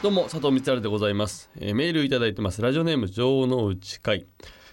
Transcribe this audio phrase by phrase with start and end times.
[0.00, 2.62] どうも佐藤光晴でございます、えーメールいただいてます。
[2.62, 4.26] ラジオネーム城之内会。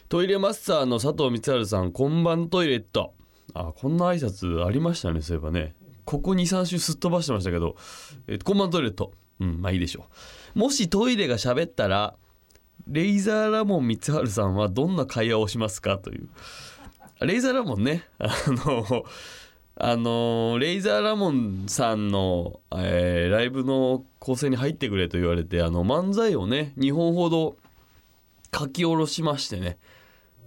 [0.08, 3.16] トイレマスターの佐藤光晴さんこんばんトイレット。
[3.56, 5.74] あこんな挨拶ありましたねそういえばね。
[6.06, 7.76] ここ23週すっ飛ばしてましたけど、
[8.28, 9.14] えーこんばんトイレット。
[9.40, 10.06] うんまあいいでしょ
[10.56, 10.60] う。
[10.60, 12.14] もしトイレが喋ったら
[12.88, 15.98] レイザーラモン光晴さんはどんな会話をしますか？
[15.98, 16.30] という。
[17.26, 18.04] レイザーラモンね。
[18.20, 19.06] あの
[19.78, 27.58] あのレイザーラモンさんの、えーライブの構成に入ってくれと言われてあの漫才をね2本ほど
[28.58, 29.78] 書き下ろしましてね。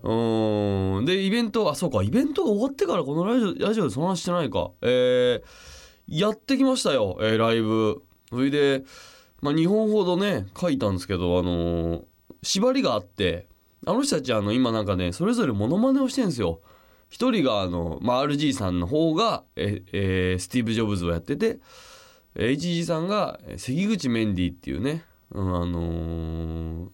[0.02, 1.04] うん。
[1.04, 4.70] でイベントあそうかイベントが終わってからこのラジオラジオでその話してないか。
[4.82, 5.42] えー
[6.10, 8.02] やってきましたよ、えーライブ。
[8.30, 8.82] それで、
[9.42, 12.04] まあ、2本ほどね書いたんですけどあの
[12.42, 13.46] 縛りがあって
[13.86, 16.60] あの人たちあの今なんかねそれぞれモノマネをしてるんですよ。
[17.08, 21.58] 一人があの、まあ、RG さんの方がえ、えースティーブ・ジョブズをやってて
[22.34, 26.88] HG さんが関口メンディーっていうね、うんあのー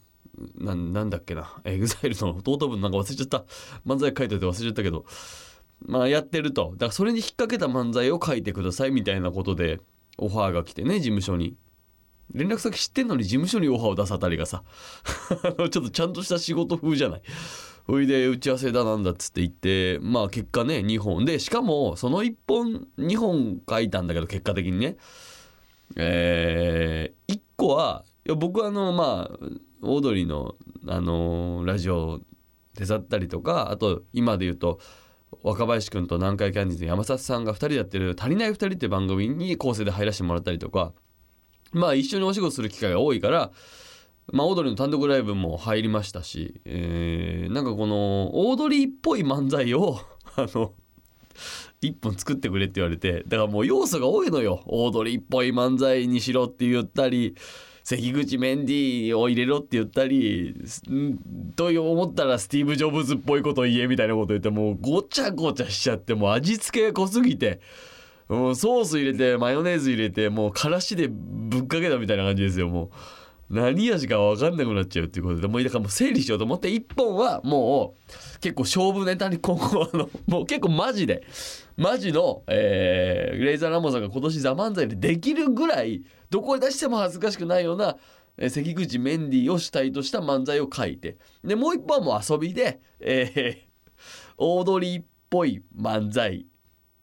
[0.59, 3.45] ななんだっけな EXILE の弟分なんか忘れちゃった。
[3.87, 5.05] 漫才書いてて忘れちゃったけど
[5.87, 6.73] まあやってると。
[6.73, 9.81] だからそれに引っ掛けた漫才を書いてくださいみたいなことで
[10.19, 11.57] オファーが来てね事務所に。
[12.33, 14.65] 連絡先知ってんのに事務所にオファーを出すあたりがさ
[15.59, 17.23] ちょっとちゃんとした仕事風じゃない。
[17.87, 24.97] ほいで打ち合わせだなんだっつって言ってまあ結果ね2本でしかもその1本2本書いたんだけど結果的にね。
[25.97, 29.39] えー、1個はいや僕はあのまあ
[29.83, 30.57] オードリーの
[30.87, 32.21] あのラジオ
[32.75, 34.81] 手伝ったりとかあと今で言うと
[35.43, 40.93] 若林くんと南海キャンディーズの山里さんが2人やってる「足りない2人」って番組に構成で入らせてもらったりとか
[41.73, 43.53] まあ一緒にお仕事する機会が多いから
[44.33, 50.01] まあオードリーの単独ライブも入りましたし、えーなんかこのオードリーっぽい漫才を
[50.37, 50.73] あの
[51.81, 57.35] 一本作ってくれって言われてだからもう要素が多いのよオードリーっぽい漫才にしろって言ったり
[57.85, 60.55] 関口メンディーを入れろって言ったり
[61.55, 67.61] と思ったらスティーブ・ジョブズっぽいこと言えみたいなこと言ってもうごちゃごちゃしちゃってもう味付けが濃すぎて。
[68.27, 72.91] もうソース入れてマヨネーズ入れてもうからしでぶっかけたみたいな感じですよもう
[73.55, 81.25] 何味か分かんなくなっちゃうっていうことでもうだからもう整理しようと思って一本はもう結構勝負ネタに今後あのもう結構マジで
[81.77, 87.97] マジの、えーレイザーラモンさんが今年「ザ漫才でできるぐらいどこへ出しても恥ずかしくないような、
[88.37, 93.75] え関口メンディーを主体とした漫才を書いてでもう一本はもう遊びで、えー
[94.37, 96.47] オードリーっぽい漫才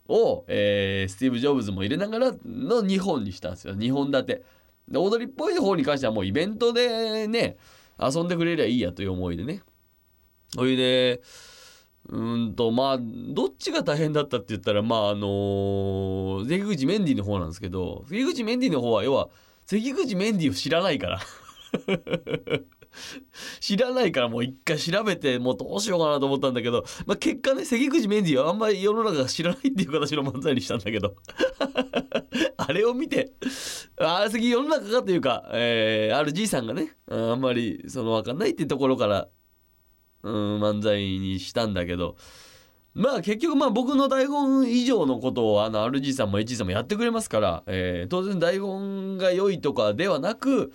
[0.08, 3.76] を、えースティーブ・ジョブズも入れながらの2本にしたんですよ。
[3.76, 4.44] 2本立て。
[4.88, 7.58] で踊りっぽい方に関してはもうイベントでね
[8.00, 9.62] 遊んでくれりゃいいやという思いでね。
[10.53, 11.22] それで
[12.09, 19.30] うんとまあどっちが大変だったって言ったらまああの関口メンディーの方なんですけど関口メンディーの方は要は
[19.66, 21.20] 関口メンディーを知らないから。
[23.62, 31.16] 知らないからもう一回調べてもうどうしようかなと思ったんだけど、まあ、結果ね関口メンディーはあんまり世の中が知らないっていう形の漫才にしたんだけど。
[32.67, 33.34] あれを見て
[33.97, 39.28] あ関世の中がというか、えー、RG さんがねあんまりその分かんないってところから、
[40.23, 42.16] うん、漫才にしたんだけど
[42.93, 50.73] まあ結局まあ僕の台本以上のことをあの RG さんも HG さんもやってくれますから、えー当然台本が良いとかではなく、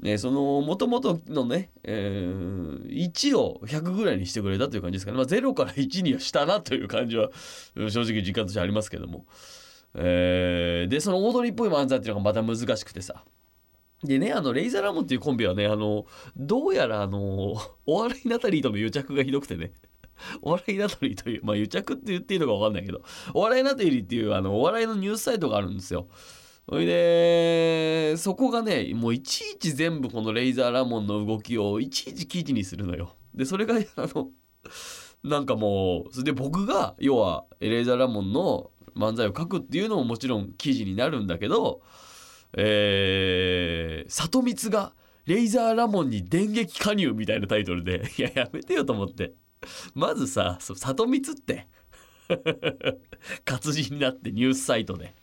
[0.00, 7.30] ね、その元々のね、えー1を100ぐらいにしてくれたという感じですかね、まあ、0から1にはしたなという感じは
[7.74, 9.24] 正直実感としてありますけども、
[9.96, 13.24] えーでそのオードリーっぽい漫才っていうのがまた難しくてさ。
[14.04, 16.04] でねあのレイザーラモンっていうコンビはねあの
[16.36, 17.56] どうやらあの
[17.86, 19.72] お笑いナタリーとの癒着がひどくてね。
[20.40, 23.02] お笑いナタリーというまあ癒着って言っていいのか分かんないけど
[23.34, 26.08] お笑いナタリーっていうあのお笑いのニュースサイトがあるんですよ。
[26.68, 33.16] それでそこがねもういちいち全部このレイザーラモンの動きをいちいち記事にするのよ。
[33.34, 34.30] でそれがあの
[35.22, 41.82] なんかもうそれで僕が要はレイザーラモンの漫才を書くっていうのももちろん記事になるんだけど
[42.56, 44.92] えー、里光が
[45.26, 49.32] レイザーラモンに電撃加入みたいなタイトルでいややめてよと思って。
[49.94, 51.66] まずさそう里光って
[53.44, 55.14] 活字になってニュースサイトで。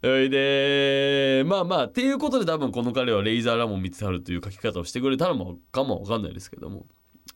[0.00, 6.86] それでまあまあっていうことで多分この彼はレイザーラモン光晴という書き方をしてくれたのもかもわかんないですけども。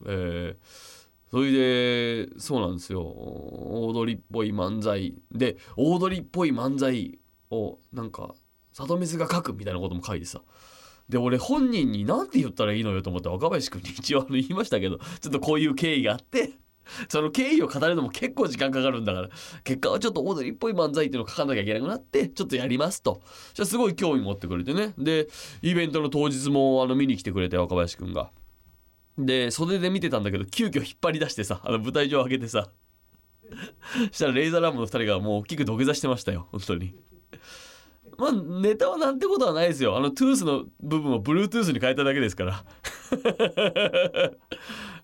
[0.06, 0.93] えー
[1.34, 3.02] それでそうなんですよ。
[3.02, 7.18] オードリーっぽい漫才でオードリーっぽい漫才
[7.50, 8.36] をなんか
[8.72, 10.42] 里水が書くみたいなことも書いてさ。
[11.08, 16.52] で俺本人に何て言ったらいいのよと思って若林君に一応言いましたけどちょっとこういう経緯があって
[17.08, 19.28] その経緯を語るのも結構時間かかるんだから
[19.64, 23.20] 結果はちょっとオードリーっぽい漫才っていうのを書かなきゃいけなくなってちょっとやりますと。
[23.54, 24.94] じゃすごい興味持ってくれてね。
[24.96, 25.26] で
[25.62, 28.30] イベントの当日もあの見に来てくれて若林君が。
[29.18, 32.70] で袖で見てたんだけど急遽引っ張り出してさあの舞台上上げてさ
[34.10, 36.94] したらレイザーラムの2人がもう大きく土下座してましたよ本当に。
[38.16, 39.96] まあネタはなんてことはないですよ。
[39.96, 42.64] あのトゥースの部分を Bluetooth に変えただけですから。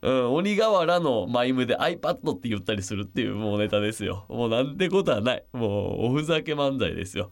[0.02, 4.26] うん、鬼瓦のマイムで iPad って言ったりするっていうもうネタですよ。
[4.28, 5.44] もうなんてことはない。
[5.52, 7.30] もうおふざけ漫才ですよ。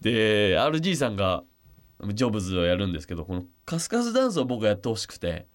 [0.00, 1.44] で RG さんが
[2.14, 5.46] ジョブズをやるんですけどこのカスカスダンスを僕はやってほしくて。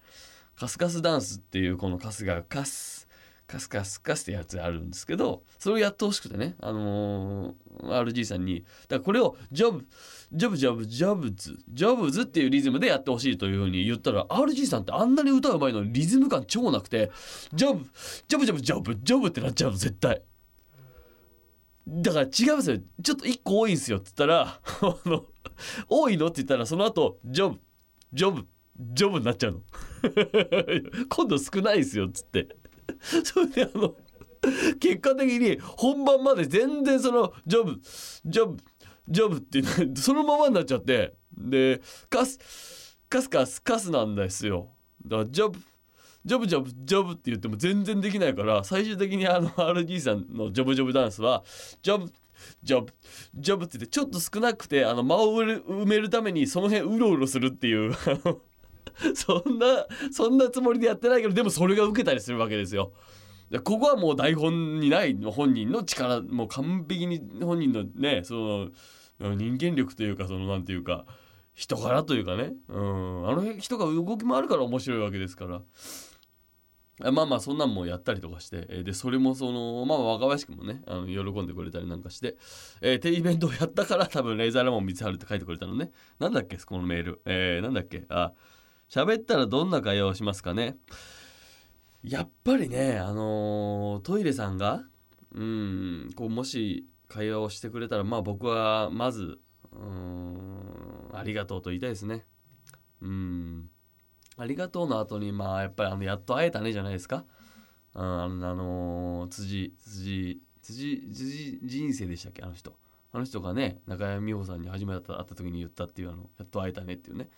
[0.58, 3.06] カスカスダンスっていうこのカスがカス
[3.46, 9.86] カスカスカスってやつあるんですけどそれをやってほしくてねあのー、RG さんにだからこれをジョブ
[10.32, 17.12] ジョブジョブジョブズジョブズっていうリズムでやってほしいというふうに言ったら RG さんってあんなに歌うまいのリズム感超なくて
[17.54, 17.86] ジョブ
[18.26, 20.22] ジョブジョブジョブジョブってなっちゃうの絶対。
[21.88, 24.60] だから違うんですよちょっと1個多いんすよって言ったら
[25.88, 27.60] 多いのって言ったらその後ジョブ
[28.12, 28.46] ジョブ
[28.78, 29.60] ジョブになっちゃうの。
[31.08, 32.48] 今度少ないですよっつって。
[33.24, 33.96] それであの
[34.78, 37.80] 結果的に本番まで全然そのジョブ
[38.24, 38.56] ジョブ
[39.08, 39.62] ジョブって
[40.00, 41.14] そのままになっちゃって。
[41.36, 44.70] でカスカスカスカスなんですよ。
[45.04, 45.58] だからジョブ
[46.24, 51.44] ジョブジョブジョブって言っても全然できないから最終的にあの RD さんのジョブジョブダンスは
[51.82, 52.12] ジョブ
[52.62, 52.92] ジョブ
[53.34, 57.94] ジョブって言ってちょっと少なくてあの間を埋めるためにその辺うろうろするっていう
[59.14, 62.92] そんなそんなつもりでやってないけどでもそれが受けたりするわけですよ。
[63.62, 68.34] ここはもう台本にない本人の力もう完璧に本人のねそ
[69.20, 71.06] の人間力というかそのなんていうか
[71.54, 75.62] 人柄というかね、うん、あの人が動き回るから面白いわけですから。
[76.98, 82.38] まあまあそんなんもやったりとかしてでそれもそのまあ若林君もねあの喜んでくれたりなんかして、
[82.80, 88.32] えー、テイベントをやったから多分レーザーラモン光晴って書いてくれたのねなんだっけこのメール、えー、なんだっけあ
[88.88, 90.76] 喋ったらどんな会話をしますかね？
[92.04, 94.84] やっぱりねあのー、トイレさんが
[95.32, 99.38] うんこうもし会話をしてくれたらまあ僕はまず
[99.72, 102.24] うんありがとうと言いたいですね。
[103.02, 103.68] うん。
[104.38, 107.24] ありがとうの後にまあやっぱりあのやっと会えたねじゃないですか。
[107.94, 112.42] うんあの、辻辻辻辻人生でしたっけ？
[112.42, 112.76] あの人。
[113.12, 117.30] あの人がね中山美穂さんに初めて会った時に言ったっていうあのやっと会えたねっていうね。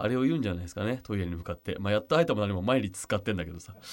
[0.00, 1.00] あれを言うんじゃないですかね。
[1.02, 1.76] トイレに向かって。
[1.80, 3.74] まあやっと会えたも何も毎日使ってんだけどさ。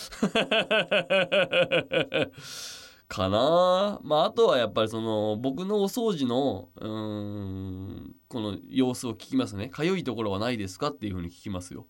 [3.08, 4.00] かな。
[4.04, 9.70] まああとはやっぱりその僕のお掃除のうんこの様子を聞きますね。
[9.70, 11.88] かゆいところはないですかっていうふうに聞きますよ。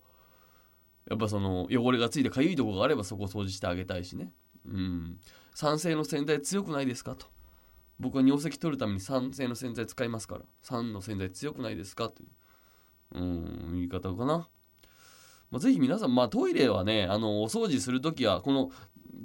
[1.10, 4.32] やっぱその汚れがついてかゆいところがあればそこを掃除してあげたいしね。
[4.66, 5.20] うん。
[5.54, 7.28] 酸性の洗剤強くないですかと。
[8.00, 10.42] 僕は尿石取るために酸性の洗剤使いますから。
[10.62, 12.30] 酸の洗剤強くないですかという。
[13.16, 14.48] うん言い方かな。
[15.52, 18.72] まあ、ぜひ皆さん、まあ、トイレはねあのお掃除する時はこの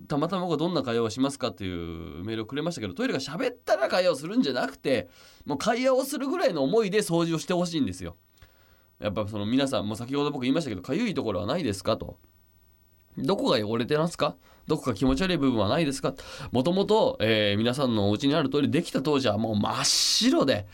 [0.07, 5.09] たまたまがどんな会話をしますかっていうメールをくれましたけどトイレが喋ったら会話をするんじゃなくて
[5.45, 8.17] もう会話をするぐらいの思いで掃除をしてほしいんですよ。
[9.01, 12.19] やっぱその皆さんも先ほど僕言いましたけどかゆいところはないですかと。
[13.19, 14.37] どこが汚れてますか？
[14.69, 16.15] どこか気持ち悪い部分はないですか？
[16.53, 20.67] もともと、え皆さんのお家にあるトイレできた当時はもう真っ白で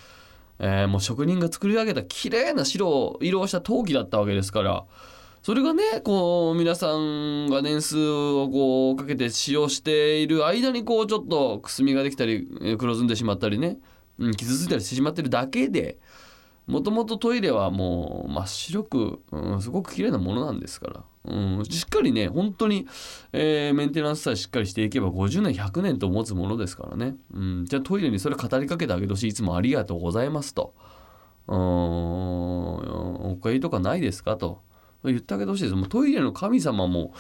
[0.59, 4.85] えー、もう職人が作り上げた綺麗な白を色をした陶器だったわけですから
[5.43, 12.49] それがねこう皆さんが年数をこうかけて使用している間にこうちょっとくすみができたり
[12.79, 13.79] 黒ずんでしまったりね、
[14.19, 15.99] うん、傷ついたりしてしまってるだけで
[16.67, 22.87] もともとトイレはもう真っ白く、うん、すごく綺麗なものなんですから、うん、しっかりね本当に、
[23.33, 30.75] えー、メンテナンスさえしっかりしていけば50年100年と持つものですからね、うん、じゃあトイレにそれ語りかけてあげてほしいいつもありがとうございますと。
[31.49, 31.57] うん。
[33.33, 34.63] おかゆとかないですかと。
[35.05, 35.75] 言ってあげてほしいです。
[35.77, 37.13] もうトイレの神様も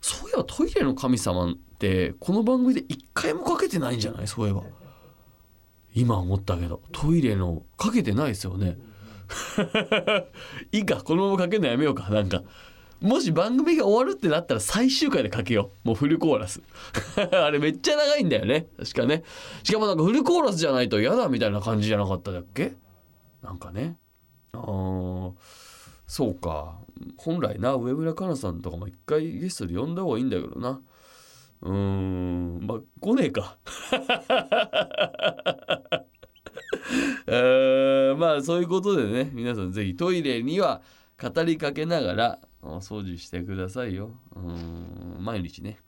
[0.00, 4.26] そういえばトイレの神様ってこの番組で一回もかけてないんじゃない？
[4.26, 4.64] そういえば。
[5.94, 6.82] 今思ったけど。
[6.92, 8.78] トイレのかけてないですよね。
[10.72, 10.96] いいか。
[11.02, 12.10] このままかけるのやめようか。
[12.10, 12.42] なんか。
[13.00, 15.88] もし番組が終わるってなったら最終回でかけよう。
[15.88, 16.60] もうフルコーラス。
[17.32, 18.68] あれめっちゃ長いんだよね。
[18.78, 19.24] 確かね。
[19.62, 22.74] しかもなんかフルコーラスじゃないと嫌だみたいな感じじゃなかっただっけ？
[23.42, 23.98] なんかね。
[24.52, 25.32] あー。
[26.06, 26.78] そうか。
[27.16, 30.80] 本来な上村かなさんとかも一回ゲストで呼んだ方がいいんだけどな。
[31.62, 32.66] うーん。
[32.66, 33.56] まあ来ねえか。
[37.26, 40.82] えーまあそういうことでね皆さんぜひトイレには
[41.20, 44.14] 語りかけながらお掃除してくださいよ。
[44.34, 45.78] うん毎日ね。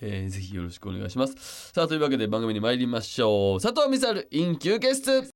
[0.00, 1.72] えーぜひよろしくお願いします。
[1.72, 3.60] さあというわけで番組に参りましょう。
[3.60, 5.35] 佐藤美猿 in 休憩室。